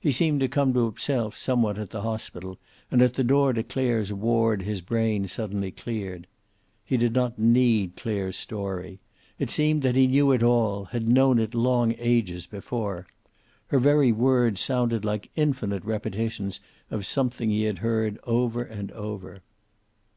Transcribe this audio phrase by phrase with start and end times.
[0.00, 2.58] He seemed to come to himself somewhat at the hospital,
[2.90, 6.26] and at the door to Clare's ward his brain suddenly cleared.
[6.84, 8.98] He did not need Clare's story.
[9.38, 13.06] It seemed that he knew it all, had known it long ages before.
[13.68, 16.58] Her very words sounded like infinite repetitions
[16.90, 19.40] of something he had heard, over and over.